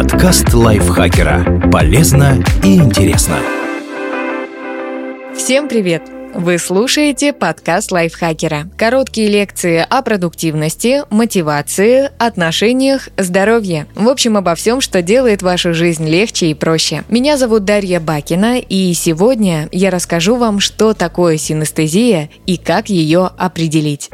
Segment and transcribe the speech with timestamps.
[0.00, 1.68] Подкаст лайфхакера.
[1.70, 3.36] Полезно и интересно.
[5.36, 6.00] Всем привет!
[6.32, 8.70] Вы слушаете подкаст лайфхакера.
[8.78, 13.88] Короткие лекции о продуктивности, мотивации, отношениях, здоровье.
[13.94, 17.02] В общем, обо всем, что делает вашу жизнь легче и проще.
[17.10, 23.28] Меня зовут Дарья Бакина, и сегодня я расскажу вам, что такое синестезия и как ее
[23.36, 24.08] определить.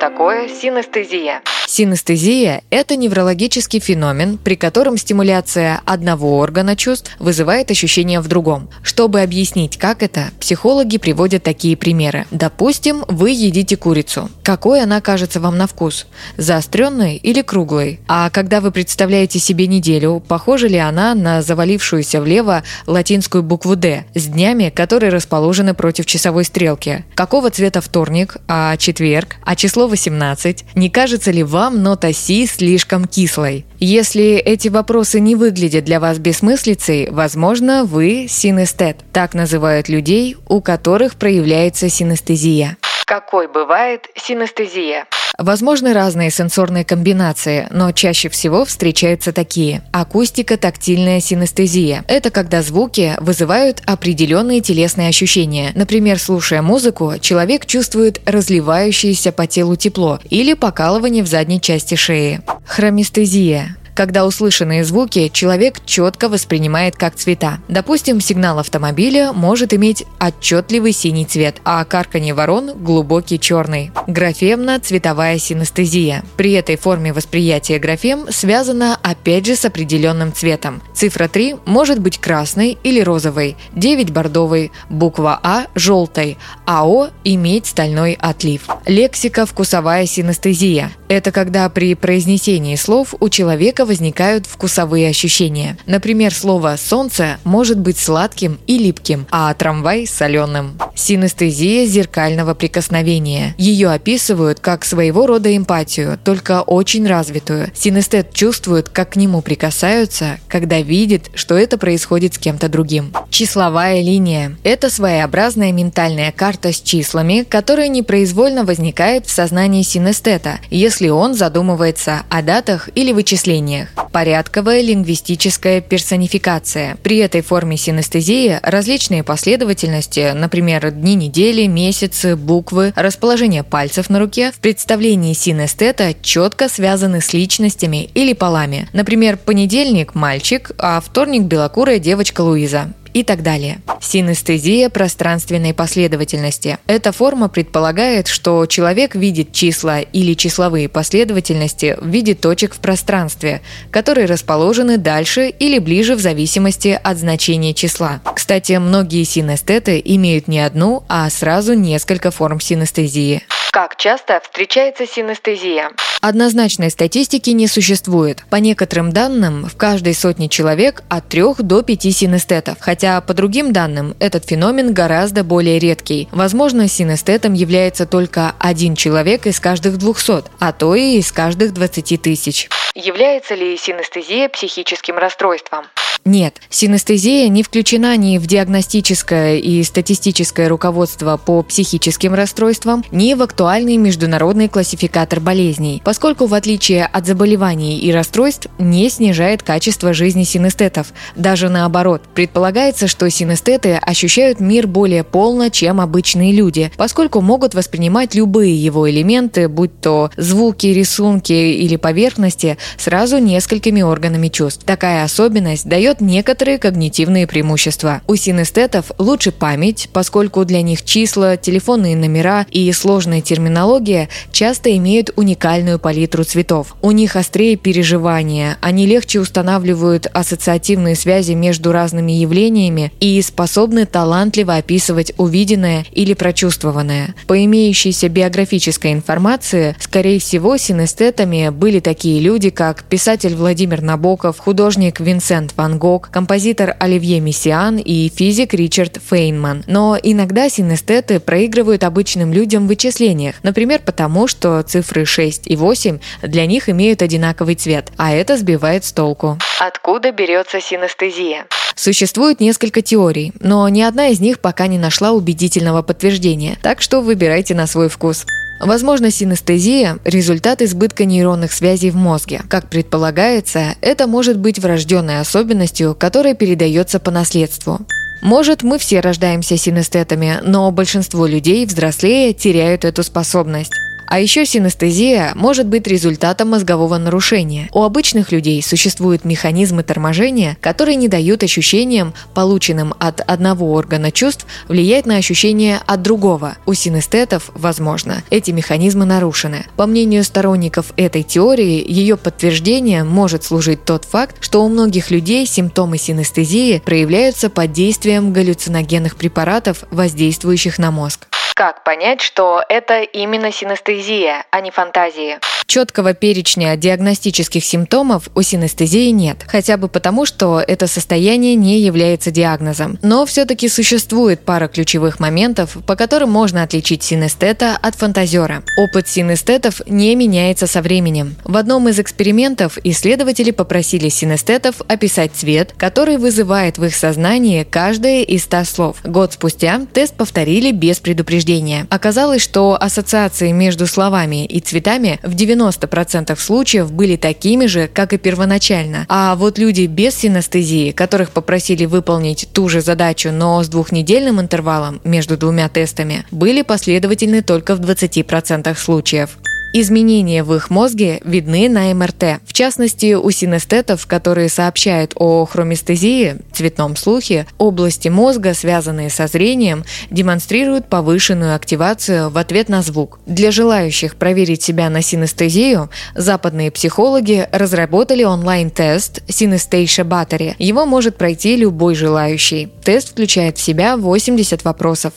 [0.00, 1.42] Такое синестезия?
[1.68, 8.68] Синестезия– это неврологический феномен, при котором стимуляция одного органа чувств вызывает ощущение в другом.
[8.82, 12.26] Чтобы объяснить, как это, психологи приводят такие примеры.
[12.32, 14.30] Допустим, вы едите курицу.
[14.42, 16.06] Какой она кажется вам на вкус?
[16.36, 18.00] Заостренной или круглой?
[18.08, 24.06] А когда вы представляете себе неделю, похожа ли она на завалившуюся влево латинскую букву «Д»
[24.14, 27.04] с днями, которые расположены против часовой стрелки?
[27.14, 30.64] Какого цвета вторник, а четверг, а число 18?
[30.74, 33.66] Не кажется ли вам нота Си слишком кислой?
[33.78, 38.96] Если эти вопросы не выглядят для вас бессмыслицей, возможно, вы синестет.
[39.12, 42.78] Так называют людей, у которых проявляется синестезия.
[43.06, 45.06] Какой бывает синестезия?
[45.40, 49.80] Возможны разные сенсорные комбинации, но чаще всего встречаются такие.
[49.90, 52.04] Акустика, тактильная синестезия.
[52.08, 55.72] Это когда звуки вызывают определенные телесные ощущения.
[55.74, 62.42] Например, слушая музыку, человек чувствует разливающееся по телу тепло или покалывание в задней части шеи.
[62.66, 67.58] Хроместезия когда услышанные звуки человек четко воспринимает как цвета.
[67.68, 73.92] Допустим, сигнал автомобиля может иметь отчетливый синий цвет, а карканье ворон– глубокий черный.
[74.06, 76.24] Графемно-цветовая синестезия.
[76.36, 80.82] При этой форме восприятия графем связана опять же с определенным цветом.
[80.94, 87.66] Цифра 3 может быть красной или розовой, 9– бордовой, буква А– желтой, а О– иметь
[87.66, 88.68] стальной отлив.
[88.86, 90.90] Лексика вкусовая синестезия.
[91.08, 95.76] Это когда при произнесении слов у человека возникают вкусовые ощущения.
[95.86, 100.78] Например, слово «солнце» может быть сладким и липким, а трамвай– соленым.
[101.00, 103.54] Синестезия зеркального прикосновения.
[103.56, 107.72] Ее описывают как своего рода эмпатию, только очень развитую.
[107.74, 113.14] Синестет чувствует, как к нему прикасаются, когда видит, что это происходит с кем-то другим.
[113.30, 121.08] Числовая линия– это своеобразная ментальная карта с числами, которая непроизвольно возникает в сознании синестета, если
[121.08, 123.88] он задумывается о датах или вычислениях.
[124.12, 126.98] Порядковая лингвистическая персонификация.
[127.02, 134.52] При этой форме синестезии различные последовательности, например, дни недели, месяцы, буквы, расположение пальцев на руке,
[134.52, 138.88] в представлении синестета четко связаны с личностями или полами.
[138.92, 143.80] Например, понедельник– мальчик, а вторник– белокурая девочка Луиза и так далее.
[144.00, 146.78] Синестезия пространственной последовательности.
[146.86, 153.60] Эта форма предполагает, что человек видит числа или числовые последовательности в виде точек в пространстве,
[153.90, 158.20] которые расположены дальше или ближе в зависимости от значения числа.
[158.34, 163.42] Кстати, многие синестеты имеют не одну, а сразу несколько форм синестезии.
[163.70, 165.92] Как часто встречается синестезия?
[166.20, 168.44] Однозначной статистики не существует.
[168.50, 173.72] По некоторым данным, в каждой сотне человек от 3 до 5 синестетов, хотя по другим
[173.72, 176.28] данным этот феномен гораздо более редкий.
[176.32, 182.20] Возможно, синестетом является только один человек из каждых 200, а то и из каждых 20
[182.20, 182.68] тысяч.
[182.96, 185.86] Является ли синестезия психическим расстройством?
[186.24, 193.42] Нет, синестезия не включена ни в диагностическое и статистическое руководство по психическим расстройствам, ни в
[193.42, 200.44] актуальный международный классификатор болезней, поскольку в отличие от заболеваний и расстройств не снижает качество жизни
[200.44, 201.12] синестетов.
[201.36, 208.34] Даже наоборот, предполагается, что синестеты ощущают мир более полно, чем обычные люди, поскольку могут воспринимать
[208.34, 214.84] любые его элементы, будь то звуки, рисунки или поверхности, сразу несколькими органами чувств.
[214.84, 218.22] Такая особенность дает дает некоторые когнитивные преимущества.
[218.26, 225.30] У синестетов лучше память, поскольку для них числа, телефонные номера и сложная терминология часто имеют
[225.36, 226.96] уникальную палитру цветов.
[227.00, 234.76] У них острее переживания, они легче устанавливают ассоциативные связи между разными явлениями и способны талантливо
[234.76, 237.34] описывать увиденное или прочувствованное.
[237.46, 245.20] По имеющейся биографической информации, скорее всего, синестетами были такие люди, как писатель Владимир Набоков, художник
[245.20, 249.84] Винсент Ван Гог, композитор Оливье Мессиан и физик Ричард Фейнман.
[249.86, 256.18] Но иногда синестеты проигрывают обычным людям в вычислениях, например, потому что цифры 6 и 8
[256.42, 259.58] для них имеют одинаковый цвет, а это сбивает с толку.
[259.80, 261.66] Откуда берется синестезия?
[261.94, 267.20] Существует несколько теорий, но ни одна из них пока не нашла убедительного подтверждения, так что
[267.20, 268.46] выбирайте на свой вкус.
[268.80, 272.62] Возможно, синестезия– результат избытка нейронных связей в мозге.
[272.68, 278.00] Как предполагается, это может быть врожденной особенностью, которая передается по наследству.
[278.40, 283.92] Может, мы все рождаемся синестетами, но большинство людей, взрослея, теряют эту способность.
[284.30, 287.88] А еще синестезия может быть результатом мозгового нарушения.
[287.92, 294.66] У обычных людей существуют механизмы торможения, которые не дают ощущениям, полученным от одного органа чувств,
[294.86, 296.76] влиять на ощущения от другого.
[296.86, 299.86] У синестетов, возможно, эти механизмы нарушены.
[299.96, 305.66] По мнению сторонников этой теории, ее подтверждением может служить тот факт, что у многих людей
[305.66, 311.48] симптомы синестезии проявляются под действием галлюциногенных препаратов, воздействующих на мозг.
[311.80, 315.58] Как понять, что это именно синестезия, а не фантазии?
[315.90, 322.52] Четкого перечня диагностических симптомов у синестезии нет, хотя бы потому, что это состояние не является
[322.52, 323.18] диагнозом.
[323.22, 328.84] Но все-таки существует пара ключевых моментов, по которым можно отличить синестета от фантазера.
[328.96, 331.56] Опыт синестетов не меняется со временем.
[331.64, 338.44] В одном из экспериментов исследователи попросили синестетов описать цвет, который вызывает в их сознании каждое
[338.44, 339.16] из ста слов.
[339.24, 342.06] Год спустя тест повторили без предупреждения.
[342.10, 348.32] Оказалось, что ассоциации между словами и цветами в 90 90% случаев были такими же, как
[348.32, 349.26] и первоначально.
[349.28, 355.20] А вот люди без синестезии, которых попросили выполнить ту же задачу, но с двухнедельным интервалом
[355.24, 359.58] между двумя тестами, были последовательны только в 20% случаев.
[359.92, 362.60] Изменения в их мозге видны на МРТ.
[362.64, 370.04] В частности, у синестетов, которые сообщают о хроместезии, цветном слухе, области мозга, связанные со зрением,
[370.30, 373.40] демонстрируют повышенную активацию в ответ на звук.
[373.46, 380.76] Для желающих проверить себя на синестезию, западные психологи разработали онлайн-тест Synesthesia Battery.
[380.78, 382.92] Его может пройти любой желающий.
[383.02, 385.32] Тест включает в себя 80 вопросов.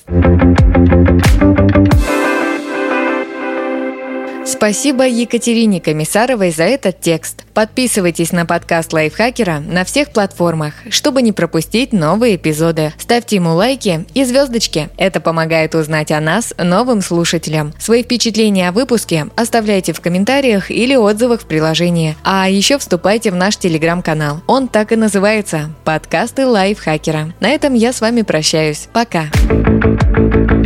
[4.46, 7.46] Спасибо Екатерине Комиссаровой за этот текст.
[7.54, 12.92] Подписывайтесь на подкаст Лайфхакера на всех платформах, чтобы не пропустить новые эпизоды.
[12.98, 14.90] Ставьте ему лайки и звездочки.
[14.98, 17.74] Это помогает узнать о нас новым слушателям.
[17.80, 22.18] Свои впечатления о выпуске оставляйте в комментариях или отзывах в приложении.
[22.24, 24.42] А еще вступайте в наш телеграм-канал.
[24.48, 27.34] Он так и называется– «Подкасты Лайфхакера».
[27.40, 28.90] На этом я с вами прощаюсь.
[28.92, 29.26] Пока.